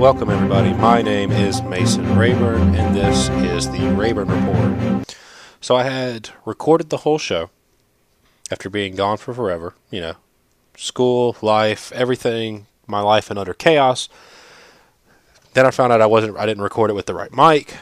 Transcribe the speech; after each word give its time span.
Welcome, 0.00 0.30
everybody. 0.30 0.72
My 0.72 1.02
name 1.02 1.30
is 1.30 1.60
Mason 1.60 2.16
Rayburn, 2.16 2.74
and 2.74 2.96
this 2.96 3.28
is 3.28 3.70
the 3.70 3.94
Rayburn 3.94 4.28
Report. 4.28 5.14
So, 5.60 5.76
I 5.76 5.82
had 5.82 6.30
recorded 6.46 6.88
the 6.88 6.96
whole 6.96 7.18
show 7.18 7.50
after 8.50 8.70
being 8.70 8.96
gone 8.96 9.18
for 9.18 9.34
forever. 9.34 9.74
You 9.90 10.00
know, 10.00 10.14
school, 10.74 11.36
life, 11.42 11.92
everything, 11.92 12.64
my 12.86 13.02
life 13.02 13.30
in 13.30 13.36
utter 13.36 13.52
chaos. 13.52 14.08
Then 15.52 15.66
I 15.66 15.70
found 15.70 15.92
out 15.92 16.00
I 16.00 16.06
wasn't, 16.06 16.38
I 16.38 16.46
didn't 16.46 16.62
record 16.62 16.88
it 16.88 16.94
with 16.94 17.04
the 17.04 17.14
right 17.14 17.30
mic, 17.30 17.74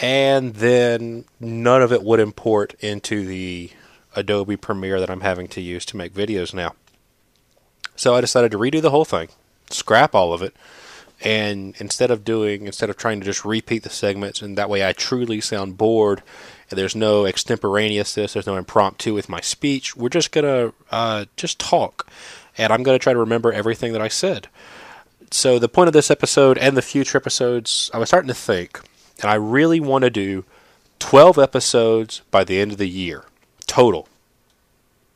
and 0.00 0.54
then 0.54 1.26
none 1.40 1.82
of 1.82 1.92
it 1.92 2.02
would 2.02 2.20
import 2.20 2.74
into 2.80 3.26
the 3.26 3.70
Adobe 4.16 4.56
Premiere 4.56 4.98
that 4.98 5.10
I'm 5.10 5.20
having 5.20 5.46
to 5.48 5.60
use 5.60 5.84
to 5.84 5.98
make 5.98 6.14
videos 6.14 6.54
now. 6.54 6.74
So 7.96 8.14
I 8.14 8.22
decided 8.22 8.50
to 8.52 8.58
redo 8.58 8.80
the 8.80 8.92
whole 8.92 9.04
thing, 9.04 9.28
scrap 9.68 10.14
all 10.14 10.32
of 10.32 10.40
it, 10.40 10.56
and 11.22 11.74
instead 11.78 12.10
of 12.10 12.24
doing 12.24 12.66
instead 12.66 12.90
of 12.90 12.96
trying 12.96 13.20
to 13.20 13.26
just 13.26 13.44
repeat 13.44 13.82
the 13.82 13.90
segments 13.90 14.40
and 14.40 14.56
that 14.56 14.70
way 14.70 14.86
I 14.86 14.92
truly 14.92 15.40
sound 15.40 15.76
bored 15.76 16.22
and 16.70 16.78
there's 16.78 16.96
no 16.96 17.26
extemporaneousness, 17.26 18.32
there's 18.32 18.46
no 18.46 18.56
impromptu 18.56 19.12
with 19.12 19.28
my 19.28 19.40
speech. 19.40 19.96
We're 19.96 20.08
just 20.08 20.32
gonna 20.32 20.72
uh, 20.90 21.26
just 21.36 21.58
talk, 21.58 22.08
and 22.56 22.72
I'm 22.72 22.82
gonna 22.82 22.98
try 22.98 23.12
to 23.12 23.18
remember 23.18 23.52
everything 23.52 23.92
that 23.92 24.02
I 24.02 24.08
said. 24.08 24.48
So 25.32 25.58
the 25.58 25.68
point 25.68 25.88
of 25.88 25.92
this 25.92 26.10
episode 26.10 26.58
and 26.58 26.76
the 26.76 26.82
future 26.82 27.16
episodes, 27.16 27.90
I 27.94 27.98
was 27.98 28.08
starting 28.08 28.28
to 28.28 28.34
think, 28.34 28.80
and 29.20 29.30
I 29.30 29.34
really 29.34 29.78
want 29.78 30.02
to 30.02 30.10
do 30.10 30.44
12 30.98 31.38
episodes 31.38 32.22
by 32.30 32.44
the 32.44 32.60
end 32.60 32.72
of 32.72 32.78
the 32.78 32.88
year 32.88 33.24
total. 33.66 34.08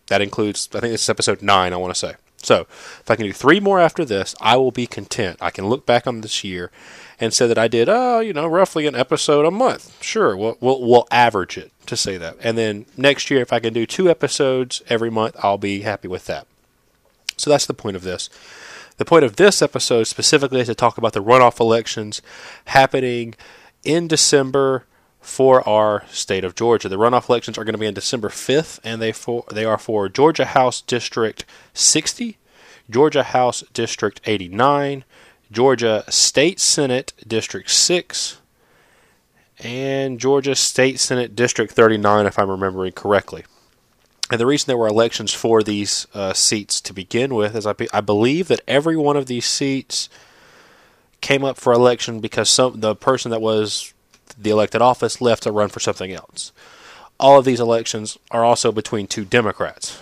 That 0.08 0.22
includes, 0.22 0.68
I 0.74 0.80
think 0.80 0.92
this 0.92 1.02
is 1.02 1.08
episode 1.08 1.42
nine. 1.42 1.72
I 1.72 1.76
want 1.76 1.94
to 1.94 1.98
say. 1.98 2.14
So 2.44 2.66
if 3.00 3.10
I 3.10 3.16
can 3.16 3.24
do 3.24 3.32
three 3.32 3.58
more 3.58 3.80
after 3.80 4.04
this, 4.04 4.34
I 4.40 4.56
will 4.56 4.70
be 4.70 4.86
content. 4.86 5.38
I 5.40 5.50
can 5.50 5.66
look 5.66 5.86
back 5.86 6.06
on 6.06 6.20
this 6.20 6.44
year 6.44 6.70
and 7.18 7.32
say 7.32 7.46
that 7.46 7.58
I 7.58 7.68
did, 7.68 7.88
oh, 7.88 8.20
you 8.20 8.32
know, 8.32 8.46
roughly 8.46 8.86
an 8.86 8.94
episode 8.94 9.46
a 9.46 9.50
month. 9.50 10.02
Sure, 10.02 10.36
we'll, 10.36 10.58
we'll, 10.60 10.80
we'll 10.80 11.08
average 11.10 11.56
it 11.56 11.72
to 11.86 11.96
say 11.96 12.18
that. 12.18 12.36
And 12.40 12.58
then 12.58 12.86
next 12.96 13.30
year, 13.30 13.40
if 13.40 13.52
I 13.52 13.60
can 13.60 13.72
do 13.72 13.86
two 13.86 14.10
episodes 14.10 14.82
every 14.88 15.10
month, 15.10 15.36
I'll 15.42 15.58
be 15.58 15.80
happy 15.80 16.08
with 16.08 16.26
that. 16.26 16.46
So 17.36 17.50
that's 17.50 17.66
the 17.66 17.74
point 17.74 17.96
of 17.96 18.02
this. 18.02 18.28
The 18.96 19.04
point 19.04 19.24
of 19.24 19.36
this 19.36 19.60
episode 19.60 20.04
specifically 20.04 20.60
is 20.60 20.68
to 20.68 20.74
talk 20.74 20.98
about 20.98 21.14
the 21.14 21.22
runoff 21.22 21.58
elections 21.58 22.22
happening 22.66 23.34
in 23.82 24.06
December 24.06 24.84
for 25.24 25.66
our 25.66 26.04
state 26.10 26.44
of 26.44 26.54
Georgia. 26.54 26.88
The 26.88 26.96
runoff 26.96 27.30
elections 27.30 27.56
are 27.56 27.64
going 27.64 27.74
to 27.74 27.78
be 27.78 27.86
on 27.86 27.94
December 27.94 28.28
5th, 28.28 28.78
and 28.84 29.00
they 29.00 29.10
for 29.10 29.44
they 29.50 29.64
are 29.64 29.78
for 29.78 30.08
Georgia 30.08 30.44
House 30.44 30.82
District 30.82 31.46
60, 31.72 32.36
Georgia 32.90 33.22
House 33.22 33.64
District 33.72 34.20
89, 34.26 35.04
Georgia 35.50 36.04
State 36.10 36.60
Senate 36.60 37.14
District 37.26 37.70
6, 37.70 38.38
and 39.60 40.20
Georgia 40.20 40.54
State 40.54 41.00
Senate 41.00 41.34
District 41.34 41.72
39, 41.72 42.26
if 42.26 42.38
I'm 42.38 42.50
remembering 42.50 42.92
correctly. 42.92 43.44
And 44.30 44.38
the 44.38 44.46
reason 44.46 44.66
there 44.66 44.76
were 44.76 44.88
elections 44.88 45.32
for 45.32 45.62
these 45.62 46.06
uh, 46.12 46.34
seats 46.34 46.82
to 46.82 46.92
begin 46.92 47.34
with 47.34 47.56
is 47.56 47.66
I, 47.66 47.72
be, 47.72 47.88
I 47.94 48.02
believe 48.02 48.48
that 48.48 48.60
every 48.68 48.96
one 48.96 49.16
of 49.16 49.26
these 49.26 49.46
seats 49.46 50.10
came 51.22 51.44
up 51.44 51.56
for 51.56 51.72
election 51.72 52.20
because 52.20 52.50
some 52.50 52.80
the 52.80 52.94
person 52.94 53.30
that 53.30 53.40
was 53.40 53.93
the 54.38 54.50
elected 54.50 54.82
office 54.82 55.20
left 55.20 55.42
to 55.44 55.52
run 55.52 55.68
for 55.68 55.80
something 55.80 56.12
else. 56.12 56.52
All 57.18 57.38
of 57.38 57.44
these 57.44 57.60
elections 57.60 58.18
are 58.30 58.44
also 58.44 58.72
between 58.72 59.06
two 59.06 59.24
Democrats, 59.24 60.00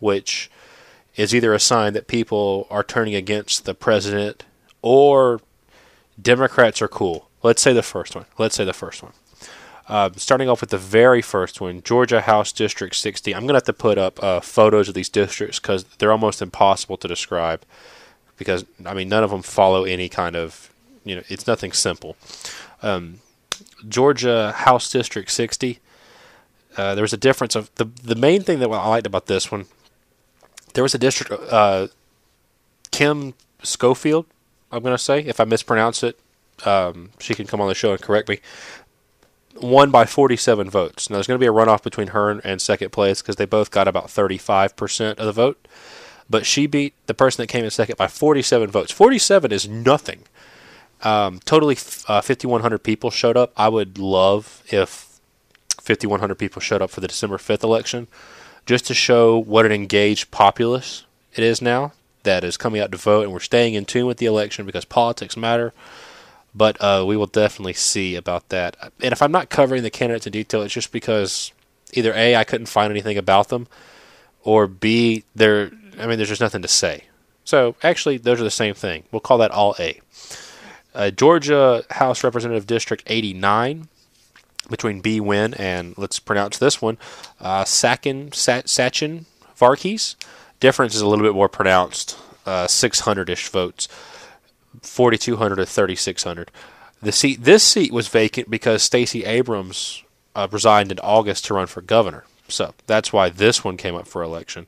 which 0.00 0.50
is 1.16 1.34
either 1.34 1.52
a 1.54 1.60
sign 1.60 1.92
that 1.92 2.06
people 2.06 2.66
are 2.70 2.82
turning 2.82 3.14
against 3.14 3.64
the 3.64 3.74
president 3.74 4.44
or 4.82 5.40
Democrats 6.20 6.80
are 6.82 6.88
cool. 6.88 7.28
Let's 7.42 7.62
say 7.62 7.72
the 7.72 7.82
first 7.82 8.14
one. 8.14 8.24
Let's 8.38 8.56
say 8.56 8.64
the 8.64 8.72
first 8.72 9.02
one. 9.02 9.12
Uh, 9.86 10.10
starting 10.16 10.48
off 10.48 10.62
with 10.62 10.70
the 10.70 10.78
very 10.78 11.20
first 11.20 11.60
one, 11.60 11.82
Georgia 11.82 12.22
House 12.22 12.52
District 12.52 12.94
60. 12.94 13.34
I'm 13.34 13.42
going 13.42 13.48
to 13.48 13.54
have 13.54 13.64
to 13.64 13.72
put 13.74 13.98
up 13.98 14.22
uh, 14.22 14.40
photos 14.40 14.88
of 14.88 14.94
these 14.94 15.10
districts 15.10 15.58
because 15.58 15.84
they're 15.98 16.12
almost 16.12 16.40
impossible 16.40 16.96
to 16.96 17.08
describe. 17.08 17.62
Because, 18.38 18.64
I 18.84 18.94
mean, 18.94 19.08
none 19.08 19.22
of 19.22 19.30
them 19.30 19.42
follow 19.42 19.84
any 19.84 20.08
kind 20.08 20.36
of, 20.36 20.72
you 21.04 21.16
know, 21.16 21.22
it's 21.28 21.46
nothing 21.46 21.72
simple. 21.72 22.16
Um, 22.82 23.20
Georgia 23.88 24.52
House 24.52 24.90
District 24.90 25.30
60. 25.30 25.80
Uh, 26.76 26.94
there 26.94 27.02
was 27.02 27.12
a 27.12 27.18
difference 27.18 27.54
of 27.54 27.72
the 27.76 27.86
the 28.02 28.14
main 28.14 28.42
thing 28.42 28.58
that 28.58 28.70
I 28.70 28.88
liked 28.88 29.06
about 29.06 29.26
this 29.26 29.50
one. 29.50 29.66
There 30.74 30.82
was 30.82 30.94
a 30.94 30.98
district, 30.98 31.32
uh, 31.32 31.88
Kim 32.90 33.34
Schofield. 33.62 34.26
I'm 34.72 34.82
going 34.82 34.94
to 34.94 35.02
say 35.02 35.20
if 35.20 35.38
I 35.38 35.44
mispronounce 35.44 36.02
it, 36.02 36.18
um, 36.64 37.10
she 37.20 37.34
can 37.34 37.46
come 37.46 37.60
on 37.60 37.68
the 37.68 37.74
show 37.74 37.92
and 37.92 38.00
correct 38.00 38.28
me. 38.28 38.40
Won 39.60 39.92
by 39.92 40.04
47 40.04 40.68
votes. 40.68 41.08
Now 41.08 41.14
there's 41.14 41.28
going 41.28 41.38
to 41.38 41.42
be 41.42 41.46
a 41.46 41.52
runoff 41.52 41.84
between 41.84 42.08
her 42.08 42.30
and 42.30 42.60
second 42.60 42.90
place 42.90 43.22
because 43.22 43.36
they 43.36 43.44
both 43.44 43.70
got 43.70 43.86
about 43.86 44.06
35% 44.06 45.14
of 45.14 45.26
the 45.26 45.32
vote. 45.32 45.68
But 46.28 46.44
she 46.44 46.66
beat 46.66 46.94
the 47.06 47.14
person 47.14 47.42
that 47.42 47.48
came 47.48 47.64
in 47.64 47.70
second 47.70 47.96
by 47.96 48.08
47 48.08 48.70
votes. 48.70 48.90
47 48.90 49.52
is 49.52 49.68
nothing 49.68 50.24
um, 51.04 51.40
totally, 51.44 51.74
uh, 52.08 52.20
5,100 52.20 52.78
people 52.78 53.10
showed 53.10 53.36
up. 53.36 53.52
I 53.56 53.68
would 53.68 53.98
love 53.98 54.62
if 54.68 55.20
5,100 55.80 56.34
people 56.36 56.60
showed 56.60 56.82
up 56.82 56.90
for 56.90 57.00
the 57.00 57.08
December 57.08 57.36
5th 57.36 57.62
election 57.62 58.08
just 58.64 58.86
to 58.86 58.94
show 58.94 59.38
what 59.38 59.66
an 59.66 59.72
engaged 59.72 60.30
populace 60.30 61.04
it 61.34 61.44
is 61.44 61.60
now 61.60 61.92
that 62.22 62.42
is 62.42 62.56
coming 62.56 62.80
out 62.80 62.90
to 62.90 62.96
vote, 62.96 63.24
and 63.24 63.32
we're 63.32 63.40
staying 63.40 63.74
in 63.74 63.84
tune 63.84 64.06
with 64.06 64.16
the 64.16 64.24
election 64.24 64.64
because 64.64 64.86
politics 64.86 65.36
matter. 65.36 65.74
But 66.54 66.80
uh, 66.80 67.04
we 67.06 67.16
will 67.16 67.26
definitely 67.26 67.74
see 67.74 68.14
about 68.14 68.48
that. 68.48 68.76
And 69.02 69.12
if 69.12 69.20
I'm 69.20 69.32
not 69.32 69.50
covering 69.50 69.82
the 69.82 69.90
candidates 69.90 70.26
in 70.26 70.32
detail, 70.32 70.62
it's 70.62 70.72
just 70.72 70.92
because 70.92 71.52
either 71.92 72.14
A, 72.14 72.36
I 72.36 72.44
couldn't 72.44 72.66
find 72.66 72.90
anything 72.90 73.18
about 73.18 73.48
them, 73.48 73.66
or 74.42 74.66
B, 74.66 75.24
there. 75.34 75.72
I 75.98 76.06
mean, 76.06 76.16
there's 76.16 76.28
just 76.28 76.40
nothing 76.40 76.62
to 76.62 76.68
say. 76.68 77.04
So 77.44 77.76
actually, 77.82 78.16
those 78.18 78.40
are 78.40 78.44
the 78.44 78.50
same 78.50 78.74
thing. 78.74 79.02
We'll 79.12 79.20
call 79.20 79.38
that 79.38 79.50
all 79.50 79.74
A 79.78 80.00
uh, 80.94 81.10
Georgia 81.10 81.84
House 81.90 82.24
Representative 82.24 82.66
District 82.66 83.02
89 83.06 83.88
between 84.70 85.00
Bee 85.00 85.20
Nguyen 85.20 85.58
and 85.58 85.96
let's 85.98 86.18
pronounce 86.18 86.58
this 86.58 86.80
one, 86.80 86.96
uh, 87.40 87.64
Sakin 87.64 88.30
Sachin 88.30 89.24
Varkis. 89.58 90.16
Difference 90.60 90.94
is 90.94 91.00
a 91.00 91.06
little 91.06 91.24
bit 91.24 91.34
more 91.34 91.48
pronounced, 91.48 92.16
600 92.46 93.28
uh, 93.28 93.32
ish 93.32 93.48
votes, 93.48 93.88
4,200 94.80 95.56
to 95.56 95.66
3,600. 95.66 96.50
The 97.02 97.12
seat, 97.12 97.44
this 97.44 97.62
seat 97.62 97.92
was 97.92 98.08
vacant 98.08 98.48
because 98.48 98.82
Stacey 98.82 99.24
Abrams 99.24 100.02
uh, 100.34 100.48
resigned 100.50 100.90
in 100.90 100.98
August 101.00 101.44
to 101.46 101.54
run 101.54 101.66
for 101.66 101.82
governor. 101.82 102.24
So 102.48 102.74
that's 102.86 103.12
why 103.12 103.28
this 103.28 103.62
one 103.62 103.76
came 103.76 103.94
up 103.94 104.06
for 104.06 104.22
election. 104.22 104.66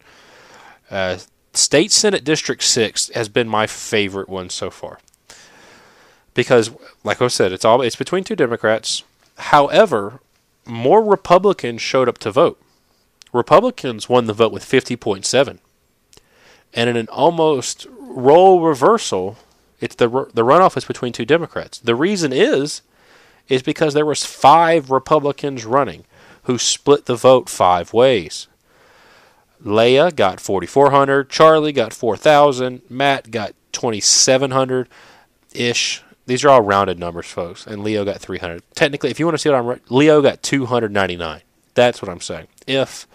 Uh, 0.91 1.19
State 1.55 1.93
Senate 1.93 2.25
District 2.25 2.63
6 2.63 3.11
has 3.15 3.31
been 3.31 3.49
my 3.49 3.67
favorite 3.67 4.29
one 4.29 4.51
so 4.51 4.71
far 4.71 4.99
because, 6.37 6.71
like 7.03 7.21
I 7.21 7.27
said, 7.29 7.51
it's 7.51 7.65
all 7.65 7.83
it's 7.83 7.97
between 7.97 8.23
two 8.23 8.37
Democrats. 8.37 9.03
However, 9.39 10.21
more 10.67 11.03
Republicans 11.03 11.81
showed 11.81 12.09
up 12.09 12.19
to 12.19 12.31
vote. 12.31 12.61
Republicans 13.33 14.09
won 14.09 14.27
the 14.27 14.33
vote 14.33 14.53
with 14.53 14.65
50.7. 14.65 15.59
And 16.75 16.91
in 16.91 16.97
an 16.97 17.09
almost 17.09 17.87
role 17.91 18.61
reversal, 18.61 19.39
it's 19.81 19.95
the 19.95 20.09
the 20.09 20.45
runoff 20.45 20.77
is 20.77 20.85
between 20.85 21.13
two 21.13 21.25
Democrats. 21.25 21.79
The 21.79 21.95
reason 21.95 22.33
is 22.33 22.83
is 23.49 23.63
because 23.63 23.95
there 23.95 24.07
was 24.07 24.25
five 24.25 24.91
Republicans 24.91 25.65
running 25.65 26.05
who 26.45 26.59
split 26.59 27.07
the 27.07 27.17
vote 27.17 27.49
five 27.49 27.93
ways. 27.93 28.47
Leah 29.61 30.11
got 30.11 30.39
4400, 30.39 31.31
Charlie 31.31 31.73
got 31.73 31.95
4000, 31.95 32.83
Matt 32.91 33.31
got 33.31 33.55
2700 33.73 34.89
ish. 35.55 36.03
These 36.27 36.45
are 36.45 36.49
all 36.49 36.61
rounded 36.61 36.99
numbers, 36.99 37.27
folks. 37.27 37.67
And 37.67 37.83
Leo 37.83 38.05
got 38.05 38.21
300. 38.21 38.63
Technically, 38.75 39.11
if 39.11 39.19
you 39.19 39.27
want 39.27 39.35
to 39.35 39.39
see 39.39 39.49
what 39.49 39.59
I'm 39.59 39.81
Leo 39.89 40.21
got 40.21 40.43
299. 40.43 41.43
That's 41.75 42.03
what 42.03 42.09
I'm 42.09 42.21
saying. 42.21 42.49
If 42.67 43.07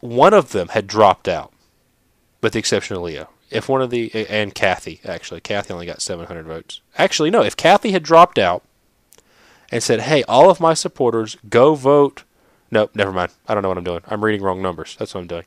one 0.00 0.32
of 0.32 0.52
them 0.52 0.68
had 0.68 0.86
dropped 0.86 1.28
out, 1.28 1.52
with 2.40 2.52
the 2.52 2.58
exception 2.58 2.96
of 2.96 3.02
Leo, 3.02 3.28
if 3.50 3.68
one 3.68 3.82
of 3.82 3.90
the 3.90 4.10
and 4.28 4.54
Kathy 4.54 5.00
actually, 5.04 5.40
Kathy 5.40 5.74
only 5.74 5.86
got 5.86 6.00
700 6.00 6.46
votes. 6.46 6.80
Actually, 6.96 7.30
no. 7.30 7.42
If 7.42 7.56
Kathy 7.56 7.92
had 7.92 8.02
dropped 8.02 8.38
out 8.38 8.62
and 9.70 9.82
said, 9.82 10.00
"Hey, 10.00 10.22
all 10.24 10.48
of 10.48 10.60
my 10.60 10.74
supporters, 10.74 11.36
go 11.48 11.74
vote." 11.74 12.24
Nope, 12.70 12.92
never 12.94 13.12
mind. 13.12 13.32
I 13.46 13.54
don't 13.54 13.62
know 13.62 13.68
what 13.68 13.78
I'm 13.78 13.84
doing. 13.84 14.00
I'm 14.06 14.24
reading 14.24 14.42
wrong 14.42 14.62
numbers. 14.62 14.96
That's 14.98 15.14
what 15.14 15.20
I'm 15.20 15.26
doing. 15.26 15.44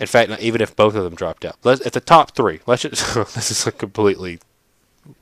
In 0.00 0.06
fact, 0.06 0.30
even 0.40 0.60
if 0.60 0.74
both 0.74 0.94
of 0.94 1.04
them 1.04 1.14
dropped 1.14 1.44
out, 1.44 1.56
let's, 1.64 1.84
at 1.86 1.92
the 1.92 2.00
top 2.00 2.34
three, 2.34 2.60
let's 2.66 2.82
just 2.82 3.14
this 3.34 3.50
is 3.50 3.66
a 3.66 3.72
completely 3.72 4.40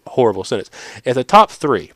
horrible 0.07 0.45
sentence. 0.45 0.71
If 1.05 1.15
the 1.15 1.25
top 1.25 1.51
three, 1.51 1.93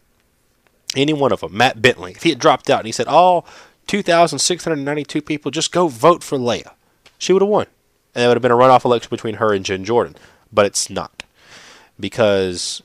any 0.96 1.12
one 1.12 1.32
of 1.32 1.40
them, 1.40 1.56
Matt 1.56 1.80
Bentley, 1.80 2.12
if 2.12 2.22
he 2.22 2.30
had 2.30 2.38
dropped 2.38 2.70
out 2.70 2.80
and 2.80 2.86
he 2.86 2.92
said, 2.92 3.06
all 3.06 3.46
2,692 3.86 5.22
people 5.22 5.50
just 5.50 5.72
go 5.72 5.88
vote 5.88 6.22
for 6.22 6.38
Leah, 6.38 6.74
she 7.18 7.32
would 7.32 7.42
have 7.42 7.48
won. 7.48 7.66
And 8.14 8.24
it 8.24 8.28
would 8.28 8.36
have 8.36 8.42
been 8.42 8.50
a 8.50 8.56
runoff 8.56 8.84
election 8.84 9.10
between 9.10 9.34
her 9.34 9.52
and 9.52 9.64
Jen 9.64 9.84
Jordan. 9.84 10.16
But 10.52 10.66
it's 10.66 10.90
not. 10.90 11.22
Because 11.98 12.82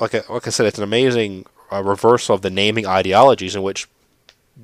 like 0.00 0.14
I, 0.14 0.22
like 0.28 0.46
I 0.46 0.50
said, 0.50 0.66
it's 0.66 0.78
an 0.78 0.84
amazing 0.84 1.46
uh, 1.72 1.82
reversal 1.82 2.34
of 2.34 2.42
the 2.42 2.50
naming 2.50 2.86
ideologies 2.86 3.56
in 3.56 3.62
which 3.62 3.88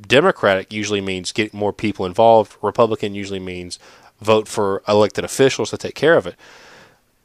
Democratic 0.00 0.72
usually 0.72 1.00
means 1.00 1.32
get 1.32 1.52
more 1.52 1.72
people 1.72 2.06
involved. 2.06 2.56
Republican 2.62 3.14
usually 3.14 3.40
means 3.40 3.78
vote 4.20 4.46
for 4.46 4.82
elected 4.86 5.24
officials 5.24 5.70
to 5.70 5.78
take 5.78 5.94
care 5.94 6.16
of 6.16 6.26
it. 6.26 6.36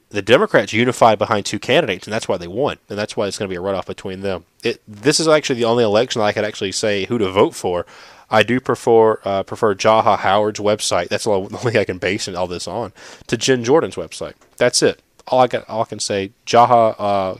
The 0.09 0.21
Democrats 0.21 0.71
unified 0.71 1.17
behind 1.17 1.45
two 1.45 1.59
candidates, 1.59 2.05
and 2.05 2.13
that's 2.13 2.27
why 2.27 2.37
they 2.37 2.47
won, 2.47 2.77
and 2.89 2.97
that's 2.97 3.17
why 3.17 3.27
it's 3.27 3.37
going 3.37 3.49
to 3.49 3.53
be 3.53 3.57
a 3.57 3.61
runoff 3.61 3.87
between 3.87 4.21
them. 4.21 4.45
It, 4.63 4.81
this 4.87 5.19
is 5.19 5.27
actually 5.27 5.57
the 5.57 5.65
only 5.65 5.83
election 5.83 6.21
I 6.21 6.31
could 6.31 6.45
actually 6.45 6.71
say 6.71 7.05
who 7.05 7.17
to 7.17 7.31
vote 7.31 7.55
for. 7.55 7.85
I 8.29 8.43
do 8.43 8.59
prefer 8.59 9.19
uh, 9.23 9.43
prefer 9.43 9.75
Jaha 9.75 10.17
Howard's 10.17 10.59
website. 10.59 11.09
That's 11.09 11.25
the 11.25 11.31
only 11.31 11.77
I 11.79 11.85
can 11.85 11.97
base 11.97 12.27
all 12.27 12.47
this 12.47 12.67
on. 12.67 12.93
To 13.27 13.37
Jen 13.37 13.63
Jordan's 13.63 13.95
website. 13.95 14.33
That's 14.57 14.81
it. 14.81 15.01
All 15.27 15.41
I 15.41 15.47
got. 15.47 15.67
All 15.69 15.81
I 15.81 15.85
can 15.85 15.99
say. 15.99 16.31
Jaha 16.45 16.95
uh, 16.97 17.35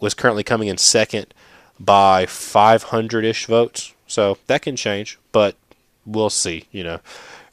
was 0.00 0.14
currently 0.14 0.44
coming 0.44 0.68
in 0.68 0.78
second 0.78 1.34
by 1.78 2.26
500 2.26 3.24
ish 3.24 3.46
votes. 3.46 3.94
So 4.06 4.38
that 4.46 4.62
can 4.62 4.76
change, 4.76 5.18
but 5.32 5.56
we'll 6.04 6.30
see. 6.30 6.66
You 6.70 6.84
know. 6.84 7.00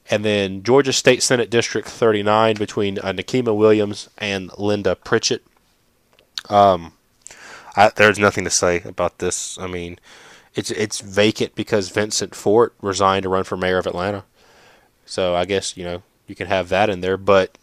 And 0.10 0.26
then 0.26 0.64
Georgia 0.64 0.94
State 0.94 1.24
Senate 1.24 1.50
District 1.50 1.88
39 1.88 2.56
between 2.56 3.00
uh, 3.00 3.14
Nikema 3.14 3.56
Williams 3.56 4.10
and 4.18 4.52
Linda 4.58 4.96
Pritchett. 4.96 5.44
Um, 6.50 6.94
I, 7.76 7.90
there's 7.96 8.20
nothing 8.20 8.44
to 8.44 8.50
say 8.50 8.82
about 8.86 9.20
this. 9.20 9.58
I 9.58 9.68
mean, 9.68 10.00
it's 10.56 10.72
it's 10.72 11.00
vacant 11.00 11.56
because 11.56 11.90
Vincent 11.90 12.36
Fort 12.36 12.74
resigned 12.82 13.24
to 13.24 13.30
run 13.30 13.44
for 13.44 13.58
mayor 13.58 13.78
of 13.78 13.88
Atlanta. 13.88 14.24
So 15.06 15.36
I 15.36 15.46
guess 15.46 15.76
you 15.76 15.84
know 15.84 16.04
you 16.28 16.36
can 16.36 16.48
have 16.48 16.70
that 16.70 16.90
in 16.90 17.02
there, 17.02 17.18
but 17.18 17.58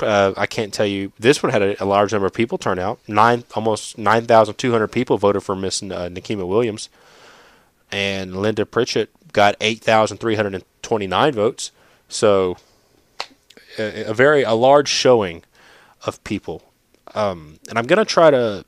uh, 0.00 0.32
I 0.36 0.46
can't 0.46 0.72
tell 0.72 0.86
you. 0.86 1.12
This 1.18 1.42
one 1.42 1.52
had 1.52 1.62
a, 1.62 1.82
a, 1.82 1.84
large 1.84 2.12
number 2.12 2.26
of 2.26 2.32
people 2.32 2.58
turn 2.58 2.78
out. 2.78 2.98
Nine, 3.06 3.44
almost 3.54 3.98
nine 3.98 4.26
thousand 4.26 4.56
two 4.56 4.72
hundred 4.72 4.88
people 4.88 5.18
voted 5.18 5.42
for 5.42 5.54
Miss 5.54 5.82
uh, 5.82 6.08
Nikema 6.08 6.46
Williams, 6.46 6.88
and 7.90 8.36
Linda 8.36 8.66
Pritchett 8.66 9.10
got 9.32 9.56
eight 9.60 9.80
thousand 9.80 10.18
three 10.18 10.34
hundred 10.34 10.54
and 10.54 10.64
twenty 10.82 11.06
nine 11.06 11.32
votes. 11.32 11.70
So 12.08 12.56
a, 13.78 14.10
a, 14.10 14.14
very 14.14 14.42
a 14.42 14.54
large 14.54 14.88
showing 14.88 15.42
of 16.04 16.22
people. 16.24 16.62
Um, 17.14 17.58
and 17.68 17.78
I'm 17.78 17.86
gonna 17.86 18.04
try 18.04 18.30
to 18.30 18.64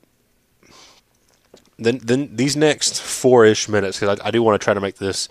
then 1.77 1.99
then 2.03 2.35
these 2.35 2.55
next 2.55 3.01
four 3.01 3.45
ish 3.45 3.69
minutes 3.69 3.99
because 3.99 4.19
I, 4.19 4.27
I, 4.27 4.31
do 4.31 4.43
want 4.43 4.59
to 4.59 4.63
try 4.63 4.73
to 4.73 4.81
make 4.81 4.97
this 4.97 5.29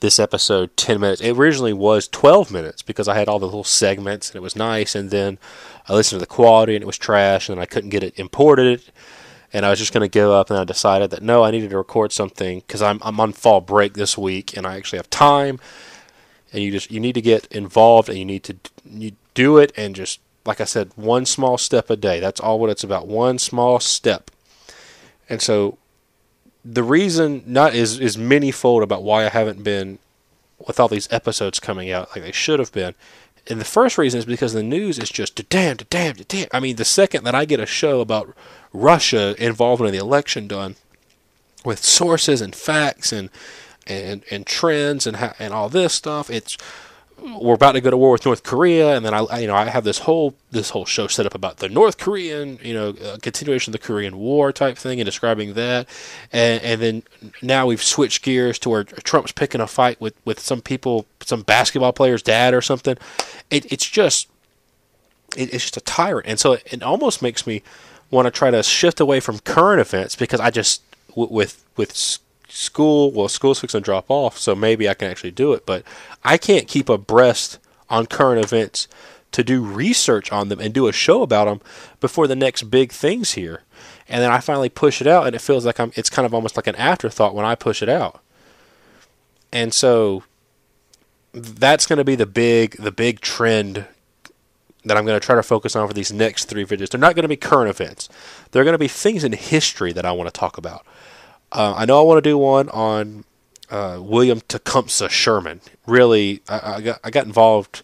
this 0.00 0.18
episode 0.18 0.76
ten 0.76 1.00
minutes. 1.00 1.20
It 1.20 1.36
originally 1.36 1.72
was 1.72 2.08
twelve 2.08 2.50
minutes 2.50 2.82
because 2.82 3.08
I 3.08 3.14
had 3.16 3.28
all 3.28 3.38
the 3.38 3.46
little 3.46 3.64
segments 3.64 4.30
and 4.30 4.36
it 4.36 4.42
was 4.42 4.56
nice, 4.56 4.94
and 4.94 5.10
then 5.10 5.38
I 5.88 5.94
listened 5.94 6.18
to 6.18 6.22
the 6.22 6.26
quality 6.26 6.74
and 6.74 6.82
it 6.82 6.86
was 6.86 6.98
trash, 6.98 7.48
and 7.48 7.60
I 7.60 7.66
couldn't 7.66 7.90
get 7.90 8.02
it 8.02 8.18
imported, 8.18 8.82
and 9.52 9.66
I 9.66 9.70
was 9.70 9.78
just 9.78 9.92
going 9.92 10.02
to 10.02 10.08
give 10.08 10.30
up. 10.30 10.50
And 10.50 10.58
I 10.58 10.64
decided 10.64 11.10
that 11.10 11.22
no, 11.22 11.44
I 11.44 11.50
needed 11.50 11.70
to 11.70 11.76
record 11.76 12.12
something 12.12 12.60
because 12.60 12.82
I'm 12.82 12.98
I'm 13.02 13.18
on 13.20 13.32
fall 13.32 13.60
break 13.60 13.94
this 13.94 14.16
week 14.16 14.56
and 14.56 14.66
I 14.66 14.76
actually 14.76 14.98
have 14.98 15.10
time, 15.10 15.60
and 16.52 16.62
you 16.62 16.70
just 16.70 16.90
you 16.90 17.00
need 17.00 17.14
to 17.14 17.22
get 17.22 17.46
involved 17.46 18.08
and 18.08 18.18
you 18.18 18.24
need 18.24 18.44
to 18.44 18.56
you 18.84 19.12
do 19.34 19.58
it 19.58 19.72
and 19.76 19.94
just 19.94 20.20
like 20.44 20.60
I 20.60 20.64
said, 20.64 20.90
one 20.96 21.24
small 21.26 21.56
step 21.56 21.88
a 21.88 21.96
day. 21.96 22.20
That's 22.20 22.40
all 22.40 22.58
what 22.58 22.70
it's 22.70 22.82
about. 22.82 23.06
One 23.06 23.38
small 23.38 23.78
step. 23.78 24.30
And 25.28 25.40
so 25.40 25.78
the 26.64 26.82
reason 26.82 27.42
not 27.46 27.74
is 27.74 28.00
is 28.00 28.16
manyfold 28.16 28.82
about 28.82 29.02
why 29.02 29.24
I 29.24 29.28
haven't 29.28 29.62
been 29.62 29.98
with 30.66 30.78
all 30.78 30.88
these 30.88 31.08
episodes 31.10 31.58
coming 31.60 31.90
out 31.90 32.10
like 32.14 32.24
they 32.24 32.32
should 32.32 32.58
have 32.58 32.72
been. 32.72 32.94
And 33.48 33.60
the 33.60 33.64
first 33.64 33.98
reason 33.98 34.18
is 34.18 34.24
because 34.24 34.52
the 34.52 34.62
news 34.62 34.98
is 34.98 35.10
just 35.10 35.34
da 35.34 35.44
damn, 35.48 35.76
da 35.76 35.84
damn, 35.90 36.14
da 36.14 36.24
damn. 36.28 36.48
I 36.52 36.60
mean, 36.60 36.76
the 36.76 36.84
second 36.84 37.24
that 37.24 37.34
I 37.34 37.44
get 37.44 37.60
a 37.60 37.66
show 37.66 38.00
about 38.00 38.34
Russia 38.72 39.34
involved 39.38 39.82
in 39.82 39.92
the 39.92 39.98
election 39.98 40.46
done 40.46 40.76
with 41.64 41.84
sources 41.84 42.40
and 42.40 42.54
facts 42.54 43.12
and 43.12 43.30
and 43.86 44.22
and 44.30 44.46
trends 44.46 45.06
and 45.06 45.16
and 45.38 45.52
all 45.52 45.68
this 45.68 45.92
stuff, 45.92 46.30
it's 46.30 46.56
we're 47.22 47.54
about 47.54 47.72
to 47.72 47.80
go 47.80 47.90
to 47.90 47.96
war 47.96 48.12
with 48.12 48.24
North 48.24 48.42
Korea, 48.42 48.96
and 48.96 49.04
then 49.04 49.14
I, 49.14 49.38
you 49.38 49.46
know, 49.46 49.54
I 49.54 49.66
have 49.66 49.84
this 49.84 49.98
whole 49.98 50.34
this 50.50 50.70
whole 50.70 50.84
show 50.84 51.06
set 51.06 51.26
up 51.26 51.34
about 51.34 51.58
the 51.58 51.68
North 51.68 51.98
Korean, 51.98 52.58
you 52.62 52.74
know, 52.74 52.90
uh, 52.90 53.18
continuation 53.22 53.70
of 53.70 53.80
the 53.80 53.86
Korean 53.86 54.18
War 54.18 54.52
type 54.52 54.76
thing, 54.76 55.00
and 55.00 55.06
describing 55.06 55.54
that, 55.54 55.88
and, 56.32 56.62
and 56.62 56.82
then 56.82 57.02
now 57.40 57.66
we've 57.66 57.82
switched 57.82 58.22
gears 58.22 58.58
to 58.60 58.68
where 58.68 58.84
Trump's 58.84 59.32
picking 59.32 59.60
a 59.60 59.66
fight 59.66 60.00
with 60.00 60.14
with 60.24 60.40
some 60.40 60.60
people, 60.60 61.06
some 61.20 61.42
basketball 61.42 61.92
player's 61.92 62.22
dad 62.22 62.54
or 62.54 62.60
something. 62.60 62.96
It, 63.50 63.70
it's 63.72 63.88
just, 63.88 64.28
it, 65.36 65.54
it's 65.54 65.64
just 65.64 65.76
a 65.76 65.82
tyrant, 65.82 66.26
and 66.26 66.40
so 66.40 66.52
it, 66.54 66.62
it 66.72 66.82
almost 66.82 67.22
makes 67.22 67.46
me 67.46 67.62
want 68.10 68.26
to 68.26 68.30
try 68.30 68.50
to 68.50 68.62
shift 68.62 69.00
away 69.00 69.20
from 69.20 69.38
current 69.40 69.80
events 69.80 70.16
because 70.16 70.40
I 70.40 70.50
just 70.50 70.82
with 71.14 71.64
with 71.76 72.18
school, 72.52 73.10
well, 73.10 73.28
school's 73.28 73.60
fixing 73.60 73.80
to 73.80 73.84
drop 73.84 74.10
off, 74.10 74.36
so 74.36 74.54
maybe 74.54 74.88
I 74.88 74.94
can 74.94 75.10
actually 75.10 75.30
do 75.30 75.54
it. 75.54 75.64
But 75.64 75.84
I 76.22 76.36
can't 76.36 76.68
keep 76.68 76.88
abreast 76.88 77.58
on 77.88 78.06
current 78.06 78.44
events 78.44 78.88
to 79.32 79.42
do 79.42 79.64
research 79.64 80.30
on 80.30 80.48
them 80.48 80.60
and 80.60 80.74
do 80.74 80.86
a 80.86 80.92
show 80.92 81.22
about 81.22 81.46
them 81.46 81.60
before 82.00 82.26
the 82.26 82.36
next 82.36 82.64
big 82.64 82.92
things 82.92 83.32
here. 83.32 83.62
And 84.06 84.22
then 84.22 84.30
I 84.30 84.40
finally 84.40 84.68
push 84.68 85.00
it 85.00 85.06
out, 85.06 85.26
and 85.26 85.34
it 85.34 85.40
feels 85.40 85.64
like 85.64 85.80
I'm. 85.80 85.92
It's 85.94 86.10
kind 86.10 86.26
of 86.26 86.34
almost 86.34 86.56
like 86.56 86.66
an 86.66 86.76
afterthought 86.76 87.34
when 87.34 87.46
I 87.46 87.54
push 87.54 87.82
it 87.82 87.88
out. 87.88 88.20
And 89.50 89.72
so 89.72 90.24
that's 91.32 91.86
going 91.86 91.96
to 91.98 92.04
be 92.04 92.14
the 92.14 92.26
big 92.26 92.76
the 92.76 92.92
big 92.92 93.20
trend 93.20 93.86
that 94.84 94.96
I'm 94.96 95.06
going 95.06 95.18
to 95.18 95.24
try 95.24 95.36
to 95.36 95.42
focus 95.42 95.74
on 95.76 95.88
for 95.88 95.94
these 95.94 96.12
next 96.12 96.46
three 96.46 96.66
videos. 96.66 96.90
They're 96.90 97.00
not 97.00 97.14
going 97.14 97.22
to 97.22 97.28
be 97.28 97.36
current 97.36 97.70
events. 97.70 98.08
They're 98.50 98.64
going 98.64 98.74
to 98.74 98.78
be 98.78 98.88
things 98.88 99.24
in 99.24 99.32
history 99.32 99.92
that 99.92 100.04
I 100.04 100.12
want 100.12 100.32
to 100.32 100.38
talk 100.38 100.58
about. 100.58 100.84
Uh, 101.52 101.74
I 101.76 101.84
know 101.84 101.98
I 101.98 102.02
want 102.02 102.16
to 102.16 102.28
do 102.28 102.38
one 102.38 102.70
on 102.70 103.24
uh, 103.70 103.98
William 104.00 104.40
Tecumseh 104.48 105.10
Sherman. 105.10 105.60
Really, 105.86 106.42
I, 106.48 106.74
I, 106.76 106.80
got 106.80 107.00
I 107.04 107.10
got 107.10 107.26
involved 107.26 107.82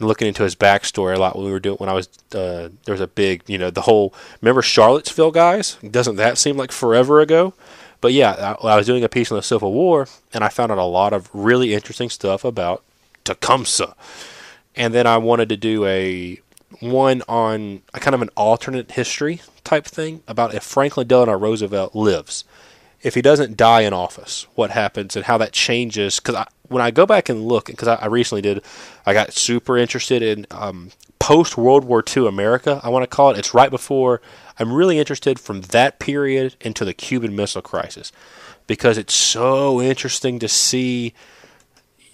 in 0.00 0.06
looking 0.06 0.26
into 0.26 0.42
his 0.42 0.56
backstory 0.56 1.14
a 1.14 1.18
lot 1.18 1.36
when 1.36 1.44
we 1.44 1.52
were 1.52 1.60
doing 1.60 1.76
when 1.76 1.90
I 1.90 1.92
was 1.92 2.08
uh, 2.34 2.70
there 2.84 2.92
was 2.92 3.02
a 3.02 3.06
big 3.06 3.42
you 3.46 3.58
know 3.58 3.70
the 3.70 3.82
whole 3.82 4.14
remember 4.40 4.62
Charlottesville 4.62 5.32
guys. 5.32 5.76
Doesn't 5.88 6.16
that 6.16 6.38
seem 6.38 6.56
like 6.56 6.72
forever 6.72 7.20
ago? 7.20 7.52
But 8.00 8.14
yeah, 8.14 8.56
I, 8.62 8.68
I 8.68 8.76
was 8.76 8.86
doing 8.86 9.04
a 9.04 9.08
piece 9.08 9.30
on 9.30 9.36
the 9.36 9.42
Civil 9.42 9.72
War, 9.72 10.08
and 10.32 10.42
I 10.42 10.48
found 10.48 10.72
out 10.72 10.78
a 10.78 10.84
lot 10.84 11.12
of 11.12 11.28
really 11.34 11.74
interesting 11.74 12.08
stuff 12.08 12.44
about 12.44 12.82
Tecumseh. 13.24 13.94
And 14.76 14.94
then 14.94 15.06
I 15.06 15.18
wanted 15.18 15.50
to 15.50 15.56
do 15.56 15.84
a 15.84 16.40
one 16.80 17.22
on 17.28 17.82
a 17.92 18.00
kind 18.00 18.14
of 18.14 18.22
an 18.22 18.30
alternate 18.36 18.92
history 18.92 19.42
type 19.62 19.84
thing 19.84 20.22
about 20.26 20.54
if 20.54 20.62
Franklin 20.62 21.06
Delano 21.06 21.38
Roosevelt 21.38 21.94
lives 21.94 22.44
if 23.04 23.14
he 23.14 23.22
doesn't 23.22 23.56
die 23.56 23.82
in 23.82 23.92
office, 23.92 24.46
what 24.54 24.70
happens 24.70 25.14
and 25.14 25.26
how 25.26 25.36
that 25.36 25.52
changes. 25.52 26.18
Because 26.18 26.46
when 26.68 26.82
I 26.82 26.90
go 26.90 27.04
back 27.04 27.28
and 27.28 27.46
look, 27.46 27.66
because 27.66 27.86
I, 27.86 27.96
I, 27.96 28.06
recently 28.06 28.40
did, 28.40 28.64
I 29.04 29.12
got 29.12 29.34
super 29.34 29.76
interested 29.76 30.22
in 30.22 30.46
um, 30.50 30.90
post 31.18 31.58
World 31.58 31.84
War 31.84 32.02
II 32.04 32.26
America. 32.26 32.80
I 32.82 32.88
want 32.88 33.02
to 33.02 33.14
call 33.14 33.30
it. 33.30 33.38
It's 33.38 33.52
right 33.52 33.70
before. 33.70 34.22
I'm 34.58 34.72
really 34.72 34.98
interested 34.98 35.38
from 35.38 35.60
that 35.60 35.98
period 35.98 36.56
into 36.62 36.84
the 36.84 36.94
Cuban 36.94 37.36
Missile 37.36 37.60
Crisis, 37.60 38.10
because 38.66 38.96
it's 38.96 39.14
so 39.14 39.82
interesting 39.82 40.38
to 40.38 40.48
see 40.48 41.12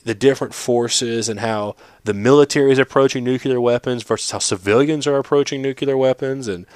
the 0.03 0.15
different 0.15 0.55
forces 0.55 1.29
and 1.29 1.39
how 1.39 1.77
the 2.03 2.15
military 2.15 2.73
is 2.73 2.79
approaching 2.79 3.23
nuclear 3.23 3.61
weapons 3.61 4.03
versus 4.03 4.31
how 4.33 4.39
civilians 4.39 5.07
are 5.07 5.19
approaching 5.19 5.63
nuclear 5.63 5.97
weapons 5.97 6.49
and 6.49 6.67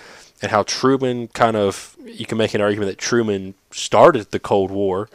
and 0.43 0.51
how 0.51 0.63
Truman 0.63 1.29
kind 1.29 1.57
of 1.57 1.97
you 2.05 2.27
can 2.27 2.39
make 2.39 2.55
an 2.55 2.61
argument 2.61 2.91
that 2.91 2.99
Truman 2.99 3.55
started 3.71 4.31
the 4.31 4.39
Cold 4.39 4.71
War 4.71 5.09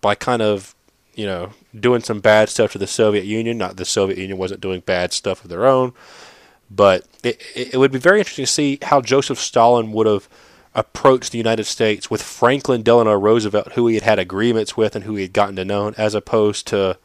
by 0.00 0.14
kind 0.14 0.42
of 0.42 0.74
you 1.14 1.26
know 1.26 1.50
doing 1.78 2.02
some 2.02 2.20
bad 2.20 2.48
stuff 2.48 2.72
to 2.72 2.78
the 2.78 2.86
Soviet 2.86 3.24
Union. 3.24 3.58
Not 3.58 3.76
the 3.76 3.84
Soviet 3.84 4.18
Union 4.18 4.38
wasn't 4.38 4.60
doing 4.60 4.80
bad 4.80 5.12
stuff 5.12 5.44
of 5.44 5.50
their 5.50 5.66
own, 5.66 5.92
but 6.70 7.04
it, 7.22 7.40
it 7.54 7.76
would 7.76 7.92
be 7.92 7.98
very 7.98 8.18
interesting 8.18 8.46
to 8.46 8.50
see 8.50 8.78
how 8.82 9.00
Joseph 9.00 9.38
Stalin 9.38 9.92
would 9.92 10.06
have 10.06 10.28
approached 10.74 11.30
the 11.30 11.38
United 11.38 11.64
States 11.64 12.10
with 12.10 12.22
Franklin 12.22 12.82
Delano 12.82 13.14
Roosevelt, 13.14 13.72
who 13.72 13.86
he 13.86 13.94
had 13.94 14.02
had 14.02 14.18
agreements 14.18 14.76
with 14.76 14.96
and 14.96 15.04
who 15.04 15.14
he 15.14 15.22
had 15.22 15.32
gotten 15.32 15.56
to 15.56 15.64
know, 15.64 15.92
as 15.96 16.14
opposed 16.14 16.66
to 16.68 16.98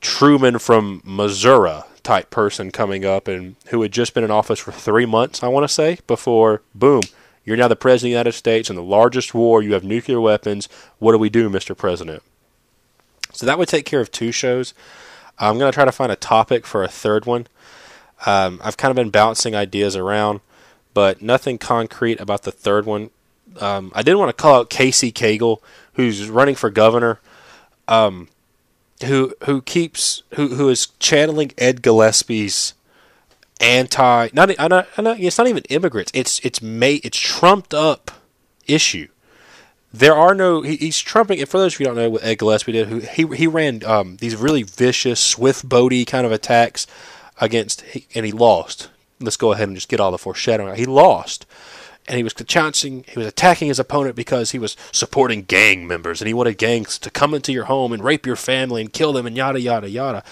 Truman 0.00 0.58
from 0.58 1.02
Missouri 1.04 1.82
type 2.06 2.30
person 2.30 2.70
coming 2.70 3.04
up 3.04 3.26
and 3.26 3.56
who 3.66 3.82
had 3.82 3.90
just 3.90 4.14
been 4.14 4.22
in 4.22 4.30
office 4.30 4.60
for 4.60 4.70
three 4.70 5.06
months, 5.06 5.42
I 5.42 5.48
want 5.48 5.64
to 5.64 5.74
say, 5.74 5.98
before 6.06 6.62
boom, 6.72 7.02
you're 7.44 7.56
now 7.56 7.66
the 7.66 7.74
president 7.74 8.10
of 8.10 8.10
the 8.10 8.18
United 8.18 8.32
States 8.32 8.70
in 8.70 8.76
the 8.76 8.82
largest 8.82 9.34
war. 9.34 9.60
You 9.60 9.72
have 9.72 9.82
nuclear 9.82 10.20
weapons. 10.20 10.68
What 11.00 11.12
do 11.12 11.18
we 11.18 11.28
do, 11.28 11.50
Mr. 11.50 11.76
President? 11.76 12.22
So 13.32 13.44
that 13.44 13.58
would 13.58 13.68
take 13.68 13.86
care 13.86 14.00
of 14.00 14.12
two 14.12 14.30
shows. 14.30 14.72
I'm 15.38 15.58
going 15.58 15.70
to 15.70 15.74
try 15.74 15.84
to 15.84 15.92
find 15.92 16.12
a 16.12 16.16
topic 16.16 16.64
for 16.64 16.84
a 16.84 16.88
third 16.88 17.26
one. 17.26 17.48
Um, 18.24 18.60
I've 18.62 18.76
kind 18.76 18.90
of 18.90 18.96
been 18.96 19.10
bouncing 19.10 19.56
ideas 19.56 19.96
around, 19.96 20.40
but 20.94 21.20
nothing 21.20 21.58
concrete 21.58 22.20
about 22.20 22.44
the 22.44 22.52
third 22.52 22.86
one. 22.86 23.10
Um, 23.60 23.90
I 23.94 24.02
did 24.02 24.14
want 24.14 24.28
to 24.28 24.42
call 24.42 24.54
out 24.54 24.70
Casey 24.70 25.10
Cagle, 25.10 25.58
who's 25.94 26.30
running 26.30 26.54
for 26.54 26.70
governor. 26.70 27.20
Um, 27.88 28.28
who 29.04 29.34
who 29.44 29.62
keeps 29.62 30.22
who 30.34 30.48
who 30.48 30.68
is 30.68 30.88
channeling 30.98 31.52
Ed 31.58 31.82
Gillespie's 31.82 32.74
anti 33.60 34.28
not, 34.32 34.50
not, 34.58 34.70
not 34.70 35.20
it's 35.20 35.38
not 35.38 35.46
even 35.46 35.64
immigrants. 35.64 36.12
It's 36.14 36.40
it's 36.40 36.62
made 36.62 37.04
it's 37.04 37.18
trumped 37.18 37.74
up 37.74 38.10
issue. 38.66 39.08
There 39.92 40.14
are 40.14 40.34
no 40.34 40.62
he, 40.62 40.76
he's 40.76 40.98
trumping. 40.98 41.40
And 41.40 41.48
for 41.48 41.58
those 41.58 41.74
of 41.74 41.80
you 41.80 41.86
who 41.86 41.94
don't 41.94 42.02
know 42.02 42.10
what 42.10 42.24
Ed 42.24 42.36
Gillespie 42.36 42.72
did, 42.72 42.88
who 42.88 42.98
he 43.00 43.26
he 43.36 43.46
ran 43.46 43.84
um, 43.84 44.16
these 44.18 44.36
really 44.36 44.62
vicious, 44.62 45.20
swift 45.20 45.68
boaty 45.68 46.06
kind 46.06 46.26
of 46.26 46.32
attacks 46.32 46.86
against, 47.40 47.84
and 48.14 48.26
he 48.26 48.32
lost. 48.32 48.90
Let's 49.20 49.36
go 49.38 49.52
ahead 49.52 49.68
and 49.68 49.76
just 49.76 49.88
get 49.88 50.00
all 50.00 50.10
the 50.10 50.18
foreshadowing. 50.18 50.74
He 50.76 50.84
lost 50.84 51.46
and 52.08 52.16
he 52.16 52.22
was 52.22 52.34
challenging, 52.34 53.04
he 53.08 53.18
was 53.18 53.26
attacking 53.26 53.68
his 53.68 53.78
opponent 53.78 54.14
because 54.16 54.52
he 54.52 54.58
was 54.58 54.76
supporting 54.92 55.42
gang 55.42 55.86
members 55.86 56.20
and 56.20 56.28
he 56.28 56.34
wanted 56.34 56.58
gangs 56.58 56.98
to 57.00 57.10
come 57.10 57.34
into 57.34 57.52
your 57.52 57.64
home 57.64 57.92
and 57.92 58.02
rape 58.02 58.26
your 58.26 58.36
family 58.36 58.80
and 58.80 58.92
kill 58.92 59.12
them 59.12 59.26
and 59.26 59.36
yada 59.36 59.60
yada 59.60 59.88
yada. 59.88 60.22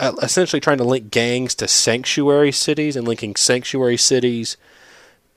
Uh, 0.00 0.12
essentially, 0.22 0.60
trying 0.60 0.78
to 0.78 0.84
link 0.84 1.10
gangs 1.10 1.54
to 1.56 1.66
sanctuary 1.66 2.52
cities 2.52 2.94
and 2.94 3.08
linking 3.08 3.34
sanctuary 3.34 3.96
cities 3.96 4.56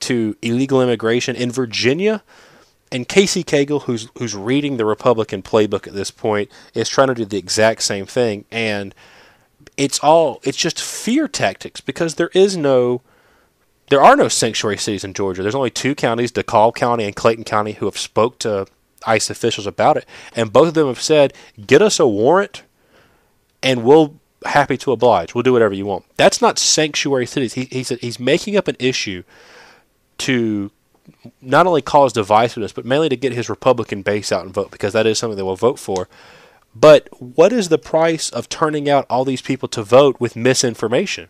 to 0.01 0.35
illegal 0.41 0.81
immigration 0.81 1.35
in 1.35 1.51
Virginia. 1.51 2.21
And 2.91 3.07
Casey 3.07 3.43
Cagle, 3.43 3.83
who's 3.83 4.09
who's 4.17 4.35
reading 4.35 4.77
the 4.77 4.85
Republican 4.85 5.41
playbook 5.41 5.87
at 5.87 5.93
this 5.93 6.11
point, 6.11 6.51
is 6.75 6.89
trying 6.89 7.07
to 7.07 7.15
do 7.15 7.25
the 7.25 7.37
exact 7.37 7.81
same 7.81 8.05
thing. 8.05 8.45
And 8.51 8.93
it's 9.77 9.99
all 9.99 10.41
it's 10.43 10.57
just 10.57 10.81
fear 10.81 11.27
tactics 11.27 11.81
because 11.81 12.15
there 12.15 12.31
is 12.33 12.57
no 12.57 13.01
there 13.91 14.01
are 14.01 14.15
no 14.15 14.29
sanctuary 14.29 14.77
cities 14.77 15.03
in 15.03 15.13
Georgia. 15.13 15.41
There's 15.41 15.53
only 15.53 15.69
two 15.69 15.95
counties, 15.95 16.31
DeKalb 16.31 16.75
County 16.75 17.03
and 17.03 17.13
Clayton 17.13 17.43
County, 17.43 17.74
who 17.74 17.86
have 17.86 17.98
spoke 17.98 18.39
to 18.39 18.65
ICE 19.05 19.29
officials 19.29 19.67
about 19.67 19.98
it, 19.98 20.05
and 20.33 20.53
both 20.53 20.69
of 20.69 20.74
them 20.75 20.88
have 20.88 21.01
said, 21.01 21.33
"Get 21.67 21.81
us 21.81 22.00
a 22.00 22.07
warrant, 22.07 22.63
and 23.62 23.83
we'll 23.83 24.15
happy 24.45 24.77
to 24.77 24.93
oblige. 24.93 25.36
We'll 25.36 25.43
do 25.43 25.51
whatever 25.51 25.74
you 25.74 25.86
want." 25.86 26.05
That's 26.15 26.41
not 26.41 26.57
sanctuary 26.57 27.25
cities. 27.25 27.55
He, 27.55 27.65
he 27.65 27.83
said 27.83 28.00
he's 28.00 28.17
making 28.17 28.55
up 28.55 28.69
an 28.69 28.77
issue 28.79 29.24
to 30.19 30.71
not 31.41 31.67
only 31.67 31.81
cause 31.81 32.13
divisiveness, 32.13 32.74
but 32.74 32.86
mainly 32.86 33.10
to 33.10 33.17
get 33.17 33.33
his 33.33 33.50
Republican 33.50 34.03
base 34.03 34.31
out 34.31 34.45
and 34.45 34.53
vote 34.53 34.71
because 34.71 34.93
that 34.93 35.05
is 35.05 35.19
something 35.19 35.36
they 35.36 35.43
will 35.43 35.57
vote 35.57 35.79
for. 35.79 36.07
But 36.74 37.10
what 37.19 37.51
is 37.51 37.67
the 37.67 37.77
price 37.77 38.29
of 38.29 38.48
turning 38.48 38.89
out 38.89 39.05
all 39.10 39.25
these 39.25 39.41
people 39.41 39.67
to 39.67 39.83
vote 39.83 40.21
with 40.21 40.38
misinformation? 40.38 41.27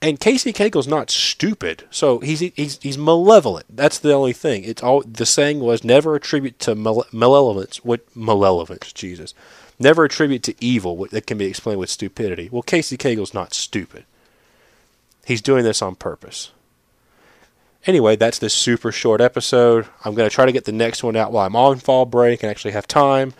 And 0.00 0.20
Casey 0.20 0.52
Cagle's 0.52 0.88
not 0.88 1.10
stupid, 1.10 1.84
so 1.90 2.18
he's 2.20 2.40
he's 2.40 2.78
he's 2.82 2.98
malevolent. 2.98 3.66
That's 3.68 3.98
the 3.98 4.12
only 4.12 4.32
thing. 4.32 4.64
It's 4.64 4.82
all 4.82 5.02
the 5.02 5.26
saying 5.26 5.60
was 5.60 5.84
never 5.84 6.14
attribute 6.14 6.58
to 6.60 6.74
male, 6.74 7.04
malevolence 7.12 7.84
what 7.84 8.04
malevolence, 8.16 8.92
Jesus, 8.92 9.34
never 9.78 10.04
attribute 10.04 10.42
to 10.44 10.54
evil 10.64 10.96
what 10.96 11.10
that 11.10 11.26
can 11.26 11.38
be 11.38 11.46
explained 11.46 11.80
with 11.80 11.90
stupidity. 11.90 12.48
Well, 12.50 12.62
Casey 12.62 12.96
Cagle's 12.96 13.34
not 13.34 13.54
stupid. 13.54 14.04
He's 15.24 15.42
doing 15.42 15.64
this 15.64 15.82
on 15.82 15.94
purpose. 15.94 16.52
Anyway, 17.86 18.16
that's 18.16 18.38
this 18.38 18.54
super 18.54 18.92
short 18.92 19.20
episode. 19.20 19.86
I'm 20.04 20.14
going 20.14 20.28
to 20.28 20.34
try 20.34 20.46
to 20.46 20.52
get 20.52 20.64
the 20.64 20.72
next 20.72 21.02
one 21.02 21.16
out 21.16 21.32
while 21.32 21.46
I'm 21.46 21.56
on 21.56 21.78
fall 21.78 22.06
break 22.06 22.42
and 22.42 22.50
actually 22.50 22.72
have 22.72 22.88
time. 22.88 23.32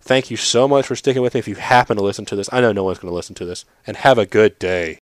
Thank 0.00 0.30
you 0.30 0.36
so 0.36 0.68
much 0.68 0.86
for 0.86 0.94
sticking 0.94 1.22
with 1.22 1.34
me. 1.34 1.40
If 1.40 1.48
you 1.48 1.56
happen 1.56 1.96
to 1.96 2.02
listen 2.04 2.24
to 2.26 2.36
this, 2.36 2.48
I 2.52 2.60
know 2.60 2.70
no 2.70 2.84
one's 2.84 3.00
going 3.00 3.10
to 3.10 3.16
listen 3.16 3.34
to 3.36 3.44
this, 3.44 3.64
and 3.86 3.96
have 3.96 4.18
a 4.18 4.26
good 4.26 4.56
day. 4.60 4.94